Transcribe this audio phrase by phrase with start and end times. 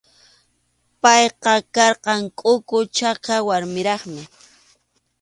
[1.01, 4.21] Payqa karqan kʼuku chaka warmiraqmi.